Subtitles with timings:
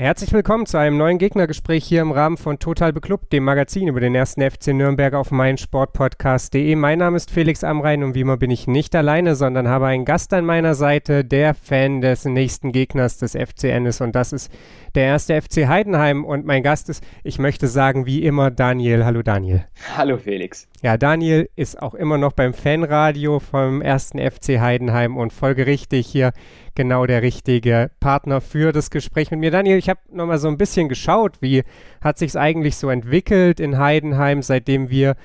[0.00, 3.98] Herzlich willkommen zu einem neuen Gegnergespräch hier im Rahmen von Total Beklubbt, dem Magazin über
[3.98, 6.76] den ersten FC Nürnberg auf meinsportpodcast.de.
[6.76, 10.04] Mein Name ist Felix Amrein und wie immer bin ich nicht alleine, sondern habe einen
[10.04, 14.52] Gast an meiner Seite, der Fan des nächsten Gegners des FCN ist und das ist
[14.94, 19.04] der erste FC Heidenheim und mein Gast ist, ich möchte sagen, wie immer Daniel.
[19.04, 19.64] Hallo Daniel.
[19.96, 20.68] Hallo Felix.
[20.82, 26.32] Ja, Daniel ist auch immer noch beim Fanradio vom ersten FC Heidenheim und folgerichtig hier
[26.74, 29.50] genau der richtige Partner für das Gespräch mit mir.
[29.50, 31.64] Daniel, ich habe nochmal so ein bisschen geschaut, wie
[32.00, 35.16] hat sich es eigentlich so entwickelt in Heidenheim, seitdem wir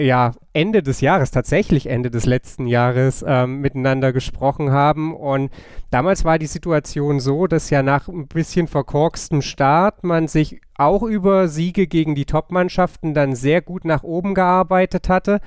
[0.00, 5.14] ja Ende des Jahres, tatsächlich Ende des letzten Jahres ähm, miteinander gesprochen haben.
[5.14, 5.50] Und
[5.90, 11.02] damals war die Situation so, dass ja nach ein bisschen verkorkstem Start man sich auch
[11.02, 15.40] über Siege gegen die Top-Mannschaften dann sehr gut nach oben gearbeitet hatte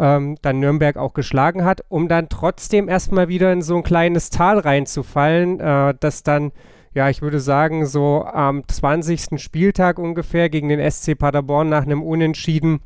[0.00, 4.30] ähm, dann Nürnberg auch geschlagen hat, um dann trotzdem erstmal wieder in so ein kleines
[4.30, 6.52] Tal reinzufallen, äh, das dann,
[6.94, 9.40] ja, ich würde sagen, so am 20.
[9.40, 12.80] Spieltag ungefähr gegen den SC Paderborn nach einem Unentschieden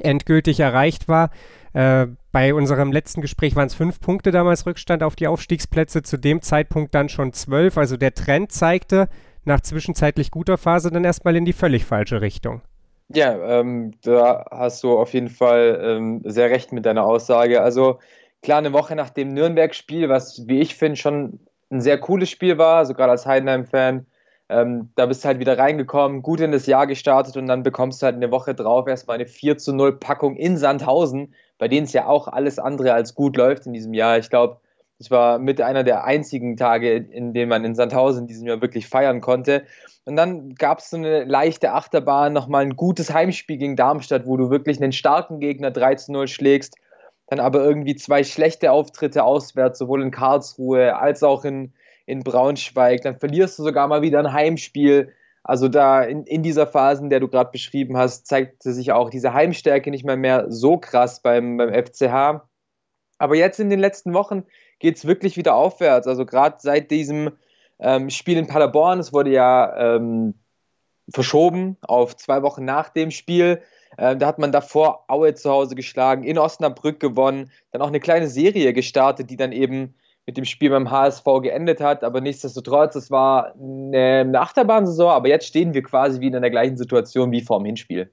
[0.00, 1.30] endgültig erreicht war.
[1.72, 6.16] Äh, bei unserem letzten Gespräch waren es fünf Punkte damals Rückstand auf die Aufstiegsplätze, zu
[6.16, 7.78] dem Zeitpunkt dann schon zwölf.
[7.78, 9.08] Also der Trend zeigte
[9.44, 12.62] nach zwischenzeitlich guter Phase dann erstmal in die völlig falsche Richtung.
[13.08, 17.60] Ja, ähm, da hast du auf jeden Fall ähm, sehr recht mit deiner Aussage.
[17.60, 17.98] Also
[18.42, 22.58] klar, eine Woche nach dem Nürnberg-Spiel, was wie ich finde schon ein sehr cooles Spiel
[22.58, 24.06] war, also gerade als Heidenheim-Fan,
[24.52, 28.02] ähm, da bist du halt wieder reingekommen, gut in das Jahr gestartet und dann bekommst
[28.02, 31.86] du halt eine Woche drauf erstmal eine 4 zu 0 Packung in Sandhausen, bei denen
[31.86, 34.18] es ja auch alles andere als gut läuft in diesem Jahr.
[34.18, 34.58] Ich glaube,
[34.98, 38.60] das war mit einer der einzigen Tage, in denen man in Sandhausen in diesem Jahr
[38.60, 39.64] wirklich feiern konnte.
[40.04, 44.36] Und dann gab es so eine leichte Achterbahn, nochmal ein gutes Heimspiel gegen Darmstadt, wo
[44.36, 46.76] du wirklich einen starken Gegner 3 zu 0 schlägst.
[47.28, 51.72] Dann aber irgendwie zwei schlechte Auftritte auswärts, sowohl in Karlsruhe als auch in,
[52.06, 53.02] in Braunschweig.
[53.02, 55.12] Dann verlierst du sogar mal wieder ein Heimspiel.
[55.44, 59.10] Also da in, in dieser Phase, in der du gerade beschrieben hast, zeigte sich auch
[59.10, 62.42] diese Heimstärke nicht mehr, mehr so krass beim, beim FCH.
[63.18, 64.44] Aber jetzt in den letzten Wochen
[64.78, 66.06] geht es wirklich wieder aufwärts.
[66.06, 67.30] Also gerade seit diesem
[67.78, 70.34] ähm, Spiel in Paderborn, es wurde ja ähm,
[71.12, 73.62] verschoben auf zwei Wochen nach dem Spiel.
[73.96, 78.00] Äh, da hat man davor Aue zu Hause geschlagen, in Osnabrück gewonnen, dann auch eine
[78.00, 79.94] kleine Serie gestartet, die dann eben
[80.26, 82.04] mit dem Spiel beim HSV geendet hat.
[82.04, 86.76] Aber nichtsdestotrotz, es war eine, Achterbahnsaison, aber jetzt stehen wir quasi wieder in der gleichen
[86.76, 88.10] Situation wie vor dem Hinspiel.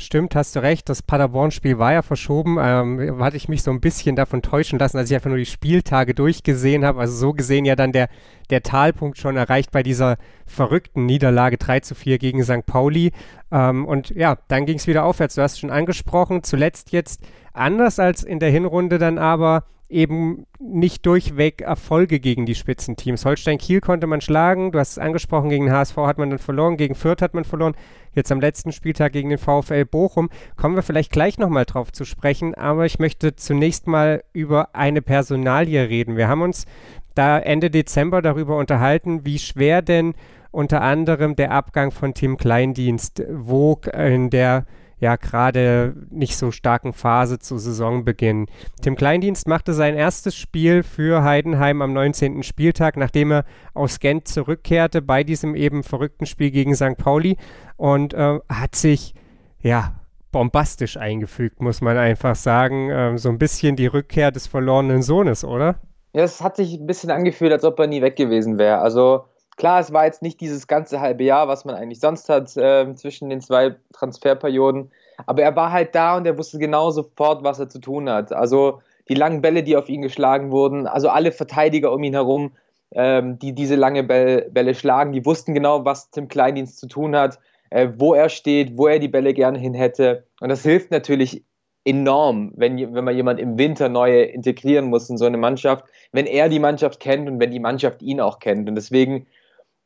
[0.00, 0.88] Stimmt, hast du recht.
[0.88, 2.56] Das Paderborn-Spiel war ja verschoben.
[2.60, 5.44] Ähm, hatte ich mich so ein bisschen davon täuschen lassen, als ich einfach nur die
[5.44, 7.00] Spieltage durchgesehen habe.
[7.00, 8.08] Also so gesehen ja dann der,
[8.48, 12.64] der Talpunkt schon erreicht bei dieser verrückten Niederlage 3 zu 4 gegen St.
[12.64, 13.10] Pauli.
[13.50, 15.34] Ähm, und ja, dann ging es wieder aufwärts.
[15.34, 16.44] Du hast es schon angesprochen.
[16.44, 17.20] Zuletzt jetzt
[17.52, 23.24] anders als in der Hinrunde dann aber eben nicht durchweg Erfolge gegen die Spitzenteams.
[23.24, 26.38] Holstein Kiel konnte man schlagen, du hast es angesprochen, gegen den HSV hat man dann
[26.38, 27.74] verloren, gegen Fürth hat man verloren,
[28.12, 30.28] jetzt am letzten Spieltag gegen den VfL Bochum.
[30.56, 35.00] Kommen wir vielleicht gleich nochmal drauf zu sprechen, aber ich möchte zunächst mal über eine
[35.00, 36.16] Personalie reden.
[36.16, 36.66] Wir haben uns
[37.14, 40.14] da Ende Dezember darüber unterhalten, wie schwer denn
[40.50, 44.66] unter anderem der Abgang von Tim Kleindienst wog in der
[45.00, 48.46] ja gerade nicht so starken Phase zu Saisonbeginn.
[48.82, 52.42] Tim Kleindienst machte sein erstes Spiel für Heidenheim am 19.
[52.42, 53.44] Spieltag, nachdem er
[53.74, 56.96] aus Gent zurückkehrte bei diesem eben verrückten Spiel gegen St.
[56.96, 57.36] Pauli
[57.76, 59.14] und äh, hat sich
[59.60, 59.94] ja
[60.32, 62.90] bombastisch eingefügt, muss man einfach sagen.
[62.90, 65.76] Ähm, so ein bisschen die Rückkehr des verlorenen Sohnes, oder?
[66.12, 68.78] Ja, es hat sich ein bisschen angefühlt, als ob er nie weg gewesen wäre.
[68.78, 69.24] Also
[69.58, 72.94] Klar, es war jetzt nicht dieses ganze halbe Jahr, was man eigentlich sonst hat äh,
[72.94, 74.92] zwischen den zwei Transferperioden,
[75.26, 78.32] aber er war halt da und er wusste genau sofort, was er zu tun hat.
[78.32, 82.52] Also die langen Bälle, die auf ihn geschlagen wurden, also alle Verteidiger um ihn herum,
[82.92, 87.16] ähm, die diese lange Bälle, Bälle, schlagen, die wussten genau, was Tim Kleindienst zu tun
[87.16, 87.40] hat,
[87.70, 90.24] äh, wo er steht, wo er die Bälle gerne hin hätte.
[90.40, 91.42] Und das hilft natürlich
[91.84, 96.26] enorm, wenn, wenn man jemand im Winter neu integrieren muss in so eine Mannschaft, wenn
[96.26, 98.68] er die Mannschaft kennt und wenn die Mannschaft ihn auch kennt.
[98.68, 99.26] Und deswegen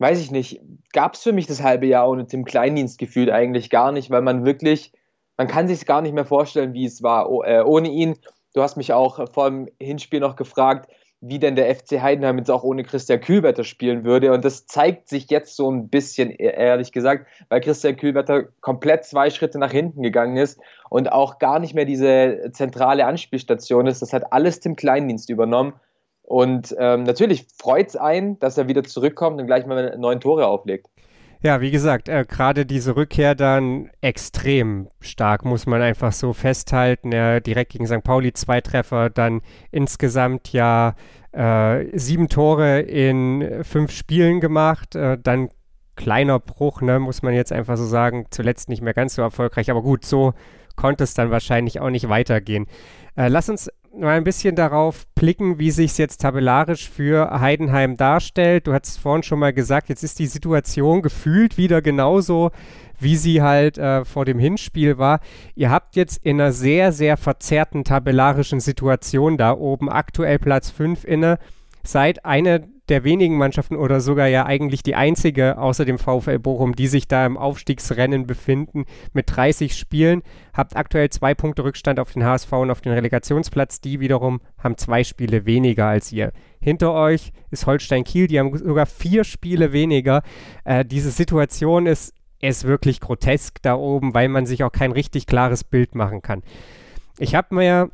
[0.03, 0.61] weiß ich nicht,
[0.93, 4.21] gab es für mich das halbe Jahr ohne Tim Kleindienst gefühlt eigentlich gar nicht, weil
[4.21, 4.93] man wirklich,
[5.39, 8.19] man kann sich gar nicht mehr vorstellen, wie es war oh, äh, ohne ihn.
[8.53, 10.91] Du hast mich auch vor dem Hinspiel noch gefragt,
[11.21, 14.33] wie denn der FC Heidenheim jetzt auch ohne Christian Kühlwetter spielen würde.
[14.33, 19.05] Und das zeigt sich jetzt so ein bisschen, e-, ehrlich gesagt, weil Christian Kühlwetter komplett
[19.05, 20.61] zwei Schritte nach hinten gegangen ist
[20.91, 24.03] und auch gar nicht mehr diese zentrale Anspielstation ist.
[24.03, 25.75] Das hat alles Tim Kleindienst übernommen.
[26.33, 30.47] Und ähm, natürlich freut es einen, dass er wieder zurückkommt und gleich mal neun Tore
[30.47, 30.87] auflegt.
[31.43, 37.13] Ja, wie gesagt, äh, gerade diese Rückkehr dann extrem stark, muss man einfach so festhalten.
[37.13, 38.03] Er direkt gegen St.
[38.03, 39.43] Pauli zwei Treffer, dann
[39.73, 40.95] insgesamt ja
[41.33, 45.51] äh, sieben Tore in fünf Spielen gemacht, äh, dann
[45.97, 48.25] kleiner Bruch, ne, muss man jetzt einfach so sagen.
[48.31, 50.33] Zuletzt nicht mehr ganz so erfolgreich, aber gut, so
[50.77, 52.69] konnte es dann wahrscheinlich auch nicht weitergehen.
[53.17, 57.97] Äh, lass uns mal ein bisschen darauf blicken, wie sich es jetzt tabellarisch für Heidenheim
[57.97, 58.67] darstellt.
[58.67, 62.51] Du hast vorhin schon mal gesagt, jetzt ist die Situation gefühlt wieder genauso,
[62.99, 65.21] wie sie halt äh, vor dem Hinspiel war.
[65.55, 71.05] Ihr habt jetzt in einer sehr, sehr verzerrten tabellarischen Situation da oben aktuell Platz 5
[71.05, 71.39] inne.
[71.85, 76.77] Seid eine der wenigen Mannschaften oder sogar ja eigentlich die einzige außer dem VfL Bochum,
[76.77, 78.85] die sich da im Aufstiegsrennen befinden
[79.15, 80.21] mit 30 Spielen.
[80.53, 83.81] Habt aktuell zwei Punkte Rückstand auf den HSV und auf den Relegationsplatz.
[83.81, 86.33] Die wiederum haben zwei Spiele weniger als ihr.
[86.61, 90.23] Hinter euch ist Holstein Kiel, die haben sogar vier Spiele weniger.
[90.65, 92.13] Äh, diese Situation ist,
[92.43, 96.43] ist wirklich grotesk da oben, weil man sich auch kein richtig klares Bild machen kann.
[97.19, 97.91] Ich habe mir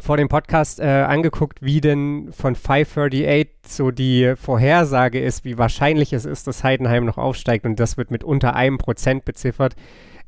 [0.00, 6.12] vor dem Podcast äh, angeguckt, wie denn von 538 so die Vorhersage ist, wie wahrscheinlich
[6.12, 9.74] es ist, dass Heidenheim noch aufsteigt und das wird mit unter einem Prozent beziffert.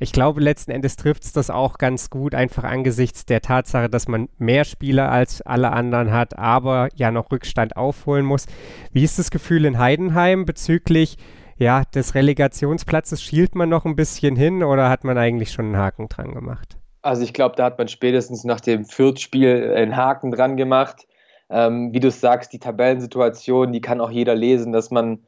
[0.02, 4.08] Ich glaube, letzten Endes trifft es das auch ganz gut, einfach angesichts der Tatsache, dass
[4.08, 8.46] man mehr Spieler als alle anderen hat, aber ja noch Rückstand aufholen muss.
[8.92, 11.18] Wie ist das Gefühl in Heidenheim bezüglich
[11.58, 13.22] ja, des Relegationsplatzes?
[13.22, 16.79] Schielt man noch ein bisschen hin oder hat man eigentlich schon einen Haken dran gemacht?
[17.02, 21.06] Also ich glaube, da hat man spätestens nach dem Fürth-Spiel einen Haken dran gemacht.
[21.48, 25.24] Ähm, wie du sagst, die Tabellensituation, die kann auch jeder lesen, dass man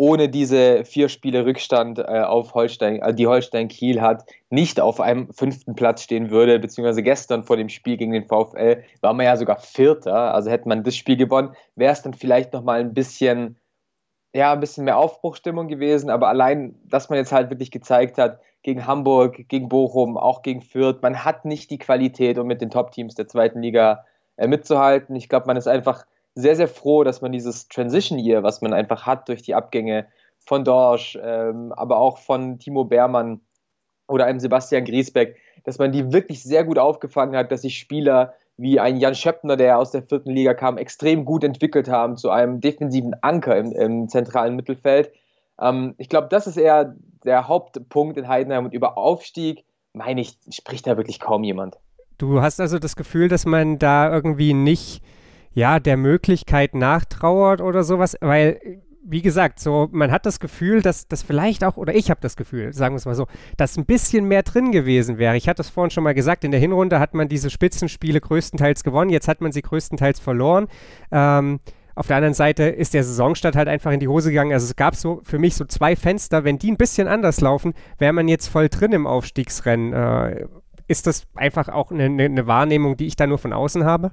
[0.00, 4.98] ohne diese vier Spiele Rückstand äh, auf Holstein, äh, die Holstein Kiel hat, nicht auf
[4.98, 9.26] einem fünften Platz stehen würde, beziehungsweise gestern vor dem Spiel gegen den VfL war man
[9.26, 10.32] ja sogar Vierter.
[10.32, 13.56] Also hätte man das Spiel gewonnen, wäre es dann vielleicht nochmal ein bisschen,
[14.34, 16.10] ja, ein bisschen mehr Aufbruchstimmung gewesen.
[16.10, 20.60] Aber allein, dass man jetzt halt wirklich gezeigt hat, gegen Hamburg, gegen Bochum, auch gegen
[20.60, 21.00] Fürth.
[21.02, 24.04] Man hat nicht die Qualität, um mit den Top-Teams der zweiten Liga
[24.36, 25.16] äh, mitzuhalten.
[25.16, 26.04] Ich glaube, man ist einfach
[26.34, 30.06] sehr, sehr froh, dass man dieses Transition Year, was man einfach hat durch die Abgänge
[30.46, 33.40] von Dorsch, ähm, aber auch von Timo Beermann
[34.08, 38.34] oder einem Sebastian Griesbeck, dass man die wirklich sehr gut aufgefangen hat, dass sich Spieler
[38.60, 42.30] wie ein Jan Schöppner, der aus der vierten Liga kam, extrem gut entwickelt haben zu
[42.30, 45.10] einem defensiven Anker im, im zentralen Mittelfeld.
[45.58, 49.64] Ähm, ich glaube, das ist eher der Hauptpunkt in Heidenheim und über Aufstieg,
[49.94, 51.78] meine ich, spricht da wirklich kaum jemand.
[52.18, 55.02] Du hast also das Gefühl, dass man da irgendwie nicht,
[55.52, 61.08] ja, der Möglichkeit nachtrauert oder sowas, weil wie gesagt, so man hat das Gefühl, dass
[61.08, 63.26] das vielleicht auch, oder ich habe das Gefühl, sagen wir es mal so,
[63.56, 65.36] dass ein bisschen mehr drin gewesen wäre.
[65.36, 68.84] Ich hatte es vorhin schon mal gesagt, in der Hinrunde hat man diese Spitzenspiele größtenteils
[68.84, 70.68] gewonnen, jetzt hat man sie größtenteils verloren.
[71.10, 71.60] Ähm,
[71.94, 74.52] auf der anderen Seite ist der Saisonstart halt einfach in die Hose gegangen.
[74.52, 76.44] Also es gab so für mich so zwei Fenster.
[76.44, 79.92] Wenn die ein bisschen anders laufen, wäre man jetzt voll drin im Aufstiegsrennen.
[79.92, 80.46] Äh,
[80.86, 84.12] ist das einfach auch eine, eine, Wahrnehmung, die ich da nur von außen habe?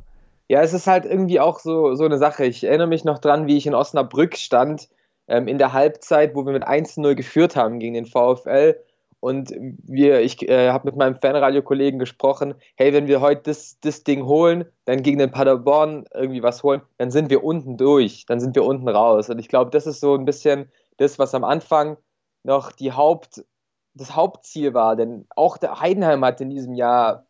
[0.49, 2.45] Ja, es ist halt irgendwie auch so, so eine Sache.
[2.45, 4.89] Ich erinnere mich noch dran, wie ich in Osnabrück stand
[5.27, 8.75] ähm, in der Halbzeit, wo wir mit 1-0 geführt haben gegen den VfL
[9.19, 9.51] und
[9.83, 14.25] wir, ich äh, habe mit meinem Fanradio-Kollegen gesprochen, hey, wenn wir heute das, das Ding
[14.25, 18.55] holen, dann gegen den Paderborn irgendwie was holen, dann sind wir unten durch, dann sind
[18.55, 19.29] wir unten raus.
[19.29, 21.97] Und ich glaube, das ist so ein bisschen das, was am Anfang
[22.43, 23.43] noch die Haupt,
[23.95, 24.95] das Hauptziel war.
[24.95, 27.26] Denn auch der Heidenheim hat in diesem Jahr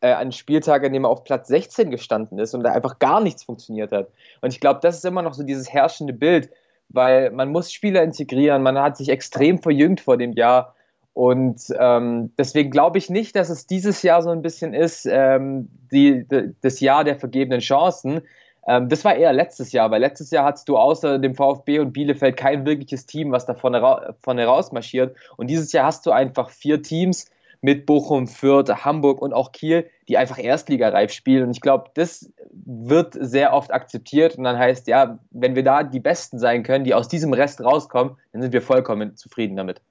[0.00, 3.20] äh, einen Spieltag, an dem er auf Platz 16 gestanden ist und da einfach gar
[3.20, 4.08] nichts funktioniert hat.
[4.40, 6.50] Und ich glaube, das ist immer noch so dieses herrschende Bild,
[6.88, 10.74] weil man muss Spieler integrieren, man hat sich extrem verjüngt vor dem Jahr
[11.12, 15.68] und ähm, deswegen glaube ich nicht, dass es dieses Jahr so ein bisschen ist, ähm,
[15.90, 18.22] die, die, das Jahr der vergebenen Chancen.
[18.66, 21.92] Ähm, das war eher letztes Jahr, weil letztes Jahr hattest du außer dem VfB und
[21.92, 25.16] Bielefeld kein wirkliches Team, was da vorne, vorne rausmarschiert.
[25.36, 27.30] Und dieses Jahr hast du einfach vier Teams
[27.60, 31.44] mit Bochum, Fürth, Hamburg und auch Kiel, die einfach Erstligareif spielen.
[31.44, 34.36] Und ich glaube, das wird sehr oft akzeptiert.
[34.36, 37.62] Und dann heißt, ja, wenn wir da die Besten sein können, die aus diesem Rest
[37.62, 39.82] rauskommen, dann sind wir vollkommen zufrieden damit.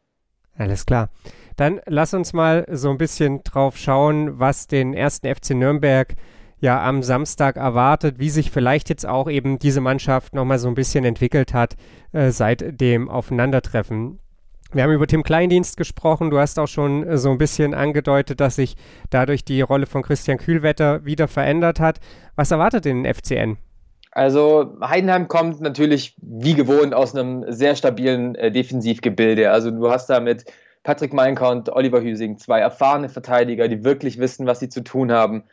[0.57, 1.09] Alles klar.
[1.55, 6.15] Dann lass uns mal so ein bisschen drauf schauen, was den ersten FC Nürnberg
[6.59, 10.75] ja am Samstag erwartet, wie sich vielleicht jetzt auch eben diese Mannschaft nochmal so ein
[10.75, 11.75] bisschen entwickelt hat
[12.11, 14.19] äh, seit dem Aufeinandertreffen.
[14.71, 16.29] Wir haben über Tim Kleindienst gesprochen.
[16.29, 18.75] Du hast auch schon äh, so ein bisschen angedeutet, dass sich
[19.09, 21.99] dadurch die Rolle von Christian Kühlwetter wieder verändert hat.
[22.35, 23.57] Was erwartet den FCN?
[24.11, 29.49] Also Heidenheim kommt natürlich wie gewohnt aus einem sehr stabilen äh, Defensivgebilde.
[29.49, 30.45] Also du hast da mit
[30.83, 35.11] Patrick Meinker und Oliver Hüsing zwei erfahrene Verteidiger, die wirklich wissen, was sie zu tun
[35.11, 35.43] haben.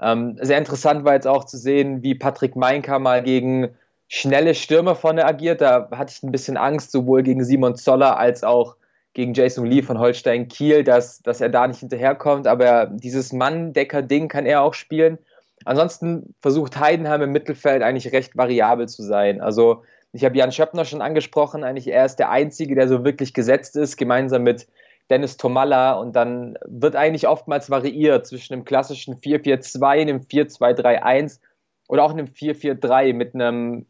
[0.00, 3.70] Ähm, sehr interessant war jetzt auch zu sehen, wie Patrick Meinker mal gegen
[4.08, 5.60] schnelle Stürmer vorne agiert.
[5.60, 8.76] Da hatte ich ein bisschen Angst, sowohl gegen Simon Zoller als auch
[9.14, 12.46] gegen Jason Lee von Holstein Kiel, dass, dass er da nicht hinterherkommt.
[12.46, 15.18] Aber dieses Mann-Decker-Ding kann er auch spielen.
[15.64, 19.40] Ansonsten versucht Heidenheim im Mittelfeld eigentlich recht variabel zu sein.
[19.40, 19.82] Also
[20.12, 23.76] ich habe Jan Schöppner schon angesprochen, eigentlich er ist der Einzige, der so wirklich gesetzt
[23.76, 24.66] ist, gemeinsam mit
[25.10, 31.40] Dennis Tomalla und dann wird eigentlich oftmals variiert zwischen einem klassischen 4-4-2, einem 4-2-3-1
[31.88, 33.86] oder auch einem 4-4-3 mit einem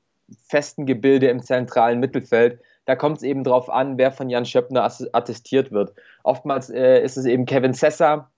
[0.49, 2.61] festen Gebilde im zentralen Mittelfeld.
[2.85, 5.93] Da kommt es eben darauf an, wer von Jan Schöppner attestiert wird.
[6.23, 8.31] Oftmals äh, ist es eben Kevin Sessa,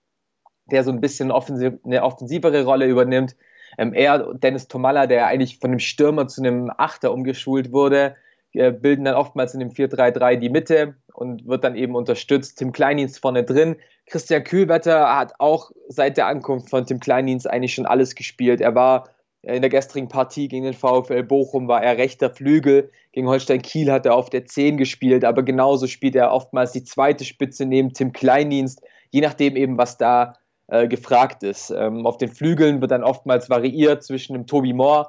[0.67, 3.37] der so ein bisschen offensiv, eine offensivere Rolle übernimmt.
[3.77, 8.17] Ähm, er, Dennis Tomalla, der eigentlich von einem Stürmer zu einem Achter umgeschult wurde,
[8.53, 12.59] äh, bilden dann oftmals in dem 4-3-3 die Mitte und wird dann eben unterstützt.
[12.59, 13.77] Tim Kleindienst vorne drin.
[14.07, 18.61] Christian Kühlwetter hat auch seit der Ankunft von Tim Kleindienst eigentlich schon alles gespielt.
[18.63, 19.11] Er war
[19.43, 22.91] in der gestrigen Partie gegen den VfL Bochum war er rechter Flügel.
[23.13, 26.85] Gegen Holstein Kiel hat er auf der 10 gespielt, aber genauso spielt er oftmals die
[26.85, 30.35] zweite Spitze neben Tim Kleindienst, je nachdem eben, was da
[30.67, 31.71] äh, gefragt ist.
[31.71, 35.09] Ähm, auf den Flügeln wird dann oftmals variiert zwischen dem Tobi Moore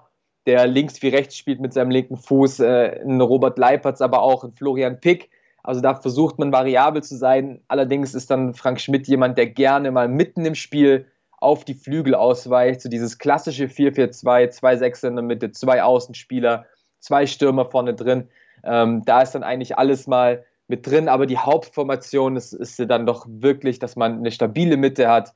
[0.50, 4.44] der links wie rechts spielt mit seinem linken Fuß, äh, ein Robert Leipertz, aber auch
[4.44, 5.30] ein Florian Pick.
[5.64, 7.62] Also da versucht man variabel zu sein.
[7.68, 11.06] Allerdings ist dann Frank Schmidt jemand, der gerne mal mitten im Spiel
[11.42, 12.82] auf die Flügel ausweicht.
[12.82, 16.66] So dieses klassische 4-4-2, zwei Sechser in der Mitte, zwei Außenspieler,
[17.00, 18.28] zwei Stürmer vorne drin.
[18.64, 23.06] Ähm, da ist dann eigentlich alles mal mit drin, aber die Hauptformation ist, ist dann
[23.06, 25.34] doch wirklich, dass man eine stabile Mitte hat,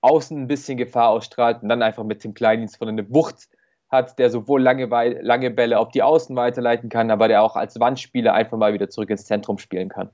[0.00, 3.48] außen ein bisschen Gefahr ausstrahlt und dann einfach mit dem Kleindienst von eine Wucht
[3.88, 4.86] hat, der sowohl lange,
[5.20, 8.88] lange Bälle auf die Außen weiterleiten kann, aber der auch als Wandspieler einfach mal wieder
[8.88, 10.10] zurück ins Zentrum spielen kann.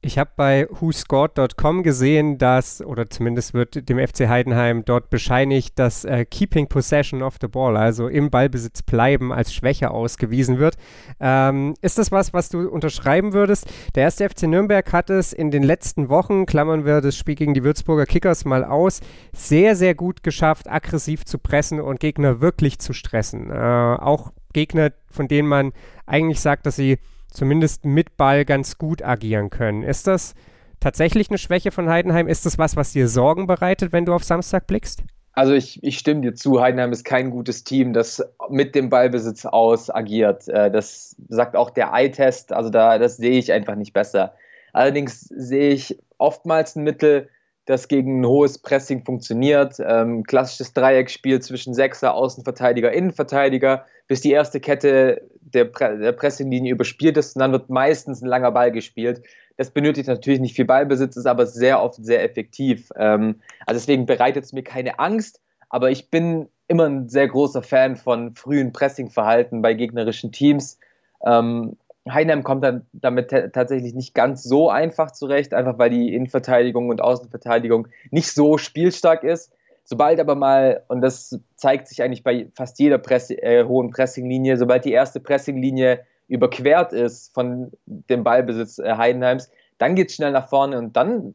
[0.00, 6.04] Ich habe bei whoscored.com gesehen, dass, oder zumindest wird dem FC Heidenheim dort bescheinigt, dass
[6.04, 10.76] äh, Keeping Possession of the Ball, also im Ballbesitz bleiben, als Schwäche ausgewiesen wird.
[11.18, 13.66] Ähm, ist das was, was du unterschreiben würdest?
[13.96, 17.54] Der erste FC Nürnberg hat es in den letzten Wochen, klammern wir das Spiel gegen
[17.54, 19.00] die Würzburger Kickers mal aus,
[19.32, 23.50] sehr, sehr gut geschafft, aggressiv zu pressen und Gegner wirklich zu stressen.
[23.50, 25.72] Äh, auch Gegner, von denen man
[26.06, 26.98] eigentlich sagt, dass sie
[27.30, 29.82] zumindest mit Ball ganz gut agieren können.
[29.82, 30.34] Ist das
[30.80, 32.28] tatsächlich eine Schwäche von Heidenheim?
[32.28, 35.02] Ist das was, was dir Sorgen bereitet, wenn du auf Samstag blickst?
[35.32, 39.46] Also ich, ich stimme dir zu, Heidenheim ist kein gutes Team, das mit dem Ballbesitz
[39.46, 40.48] aus agiert.
[40.48, 44.34] Äh, das sagt auch der Eye-Test, also da, das sehe ich einfach nicht besser.
[44.72, 47.28] Allerdings sehe ich oftmals ein Mittel,
[47.68, 49.76] das gegen ein hohes Pressing funktioniert.
[49.78, 56.72] Ähm, klassisches Dreieckspiel zwischen Sechser, Außenverteidiger, Innenverteidiger, bis die erste Kette der, Pre der Pressinglinie
[56.72, 59.22] überspielt ist und dann wird meistens ein langer Ball gespielt.
[59.58, 62.88] Das benötigt natürlich nicht viel Ballbesitz, ist aber sehr oft sehr effektiv.
[62.96, 67.62] Ähm, also deswegen bereitet es mir keine Angst, aber ich bin immer ein sehr großer
[67.62, 70.78] Fan von frühen Pressingverhalten bei gegnerischen Teams.
[71.26, 71.76] Ähm,
[72.14, 77.00] Heidenheim kommt dann damit tatsächlich nicht ganz so einfach zurecht, einfach weil die Innenverteidigung und
[77.00, 79.52] Außenverteidigung nicht so spielstark ist.
[79.84, 84.58] Sobald aber mal, und das zeigt sich eigentlich bei fast jeder Press äh, hohen Pressinglinie,
[84.58, 90.32] sobald die erste Pressinglinie überquert ist von dem Ballbesitz äh, Heidenheims, dann geht es schnell
[90.32, 91.34] nach vorne und dann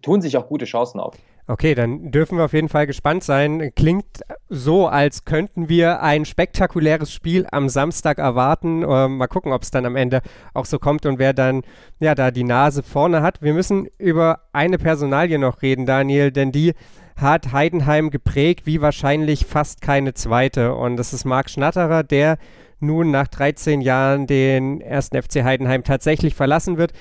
[0.00, 1.14] tun sich auch gute Chancen auf.
[1.46, 3.72] Okay, dann dürfen wir auf jeden Fall gespannt sein.
[3.74, 4.22] Klingt
[4.54, 8.84] so, als könnten wir ein spektakuläres Spiel am Samstag erwarten.
[8.86, 10.20] Ähm, mal gucken, ob es dann am Ende
[10.52, 11.62] auch so kommt und wer dann
[12.00, 13.40] ja da die Nase vorne hat.
[13.40, 16.74] Wir müssen über eine Personalie noch reden, Daniel, denn die
[17.16, 20.74] hat Heidenheim geprägt wie wahrscheinlich fast keine zweite.
[20.74, 22.36] Und das ist Marc Schnatterer, der
[22.78, 26.92] nun nach 13 Jahren den ersten FC Heidenheim tatsächlich verlassen wird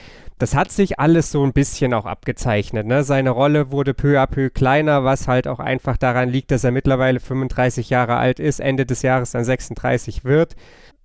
[0.41, 2.88] das hat sich alles so ein bisschen auch abgezeichnet.
[2.88, 3.03] Ne?
[3.03, 6.71] Seine Rolle wurde peu à peu kleiner, was halt auch einfach daran liegt, dass er
[6.71, 10.55] mittlerweile 35 Jahre alt ist, Ende des Jahres dann 36 wird.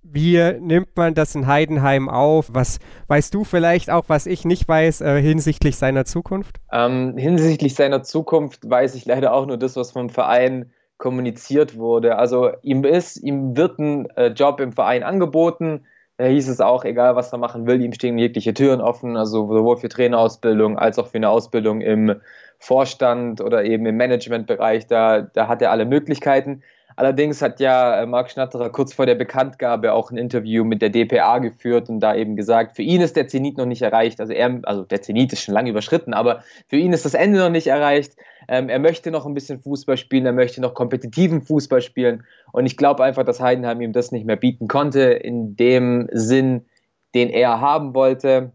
[0.01, 2.49] Wie nimmt man das in Heidenheim auf?
[2.51, 6.57] Was weißt du vielleicht auch, was ich nicht weiß, äh, hinsichtlich seiner Zukunft?
[6.71, 12.17] Ähm, hinsichtlich seiner Zukunft weiß ich leider auch nur das, was vom Verein kommuniziert wurde.
[12.17, 15.85] Also ihm ist, ihm wird ein äh, Job im Verein angeboten
[16.25, 19.77] hieß es auch, egal was er machen will, ihm stehen jegliche Türen offen, also sowohl
[19.77, 22.19] für Trainerausbildung als auch für eine Ausbildung im
[22.59, 26.63] Vorstand oder eben im Managementbereich, da, da hat er alle Möglichkeiten.
[26.97, 30.89] Allerdings hat ja äh, Marc Schnatterer kurz vor der Bekanntgabe auch ein Interview mit der
[30.89, 34.19] DPA geführt und da eben gesagt, für ihn ist der Zenit noch nicht erreicht.
[34.19, 37.37] Also er, also der Zenit ist schon lange überschritten, aber für ihn ist das Ende
[37.37, 38.15] noch nicht erreicht.
[38.47, 42.65] Ähm, er möchte noch ein bisschen Fußball spielen, er möchte noch kompetitiven Fußball spielen und
[42.65, 46.65] ich glaube einfach, dass Heidenheim ihm das nicht mehr bieten konnte in dem Sinn,
[47.13, 48.53] den er haben wollte.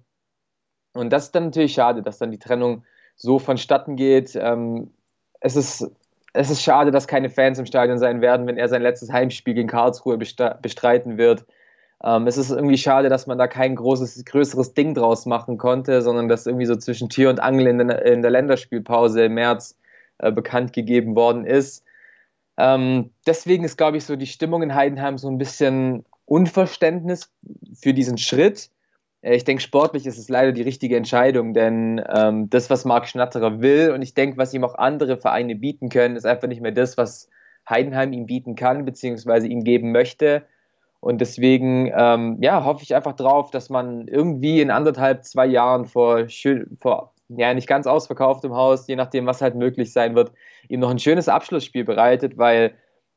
[0.94, 2.82] Und das ist dann natürlich schade, dass dann die Trennung
[3.14, 4.34] so vonstatten geht.
[4.34, 4.90] Ähm,
[5.38, 5.92] es ist
[6.32, 9.54] es ist schade, dass keine Fans im Stadion sein werden, wenn er sein letztes Heimspiel
[9.54, 11.44] gegen Karlsruhe bestreiten wird.
[12.02, 16.02] Ähm, es ist irgendwie schade, dass man da kein großes, größeres Ding draus machen konnte,
[16.02, 19.78] sondern dass irgendwie so zwischen Tür und Angel in der, in der Länderspielpause im März
[20.18, 21.84] äh, bekannt gegeben worden ist.
[22.56, 27.30] Ähm, deswegen ist, glaube ich, so die Stimmung in Heidenheim so ein bisschen Unverständnis
[27.74, 28.70] für diesen Schritt.
[29.22, 33.08] Äh, ich denke, sportlich ist es leider die richtige Entscheidung, denn ähm, das, was Marc
[33.08, 36.60] Schnatterer will und ich denke, was ihm auch andere Vereine bieten können, ist einfach nicht
[36.60, 37.28] mehr das, was
[37.68, 40.42] Heidenheim ihm bieten kann, beziehungsweise ihm geben möchte.
[41.00, 45.86] Und deswegen ähm, ja, hoffe ich einfach drauf, dass man irgendwie in anderthalb, zwei Jahren
[45.86, 46.26] vor,
[46.80, 50.32] vor ja, nicht ganz ausverkauftem Haus, je nachdem, was halt möglich sein wird,
[50.68, 52.74] ihm noch ein schönes Abschlussspiel bereitet, weil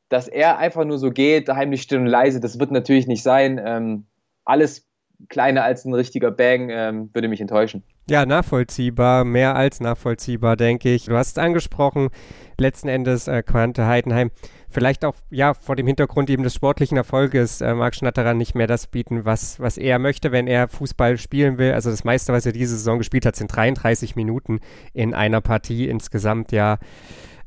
[0.08, 3.60] dass er einfach nur so geht, heimlich still und leise, das wird natürlich nicht sein.
[3.64, 4.06] Ähm,
[4.44, 4.85] alles
[5.28, 7.82] kleiner als ein richtiger Bang ähm, würde mich enttäuschen.
[8.08, 11.06] Ja, nachvollziehbar, mehr als nachvollziehbar, denke ich.
[11.06, 12.10] Du hast es angesprochen,
[12.58, 14.30] letzten Endes äh, Quante Heidenheim
[14.68, 18.66] vielleicht auch ja vor dem Hintergrund eben des sportlichen Erfolges äh, mag Schnatterer nicht mehr
[18.66, 21.72] das bieten, was, was er möchte, wenn er Fußball spielen will.
[21.72, 24.60] Also das meiste, was er diese Saison gespielt hat, sind 33 Minuten
[24.92, 26.52] in einer Partie insgesamt.
[26.52, 26.78] Ja,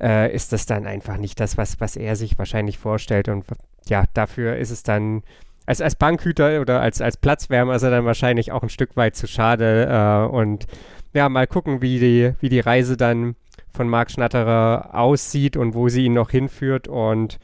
[0.02, 3.30] äh, ist das dann einfach nicht das, was, was er sich wahrscheinlich vorstellt.
[3.30, 3.46] Und
[3.88, 5.24] ja, dafür ist es dann
[5.70, 9.16] als, als Bankhüter oder als, als Platzwärmer ist er dann wahrscheinlich auch ein Stück weit
[9.16, 9.86] zu schade.
[9.86, 10.66] Äh, und
[11.14, 13.36] ja, mal gucken, wie die, wie die Reise dann
[13.72, 16.88] von Marc Schnatterer aussieht und wo sie ihn noch hinführt.
[16.88, 17.38] Und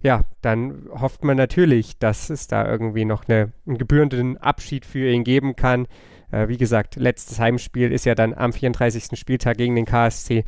[0.00, 5.08] ja, dann hofft man natürlich, dass es da irgendwie noch eine, einen gebührenden Abschied für
[5.08, 5.86] ihn geben kann.
[6.32, 9.16] Äh, wie gesagt, letztes Heimspiel ist ja dann am 34.
[9.16, 10.44] Spieltag gegen den KSC.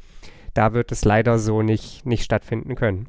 [0.53, 3.09] Da wird es leider so nicht, nicht stattfinden können.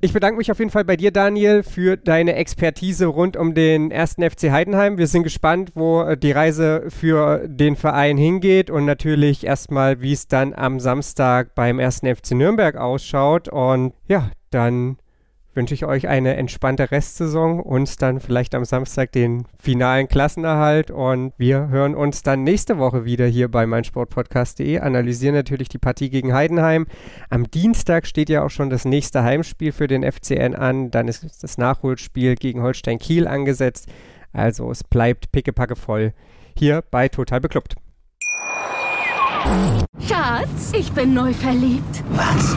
[0.00, 3.90] Ich bedanke mich auf jeden Fall bei dir, Daniel, für deine Expertise rund um den
[3.90, 4.98] ersten FC Heidenheim.
[4.98, 10.12] Wir sind gespannt, wo äh, die Reise für den Verein hingeht und natürlich erstmal, wie
[10.12, 13.48] es dann am Samstag beim ersten FC Nürnberg ausschaut.
[13.48, 14.98] Und ja, dann
[15.54, 20.90] wünsche ich euch eine entspannte Restsaison und dann vielleicht am Samstag den finalen Klassenerhalt.
[20.90, 26.10] Und wir hören uns dann nächste Woche wieder hier bei meinsportpodcast.de, analysieren natürlich die Partie
[26.10, 26.86] gegen Heidenheim.
[27.30, 30.90] Am Dienstag steht ja auch schon das nächste Heimspiel für den FCN an.
[30.90, 33.88] Dann ist das Nachholspiel gegen Holstein Kiel angesetzt.
[34.32, 36.12] Also es bleibt pickepacke voll
[36.56, 37.74] hier bei Total Beklubbt.
[40.00, 42.02] Schatz, ich bin neu verliebt.
[42.10, 42.56] Was?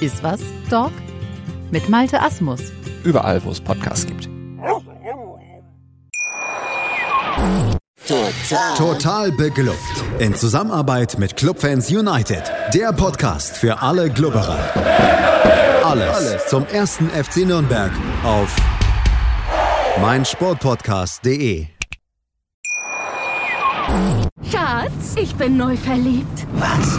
[0.00, 0.92] Iswas Dog
[1.70, 2.60] mit Malte Asmus.
[3.04, 4.28] Überall, wo es Podcasts gibt.
[8.06, 8.74] Total.
[8.76, 9.76] Total beglückt.
[10.18, 12.42] In Zusammenarbeit mit Clubfans United.
[12.72, 14.58] Der Podcast für alle Glubberer.
[15.84, 17.92] Alles, Alles zum ersten FC Nürnberg
[18.24, 18.54] auf
[20.00, 21.66] meinsportpodcast.de.
[24.50, 26.46] Schatz, ich bin neu verliebt.
[26.54, 26.98] Was?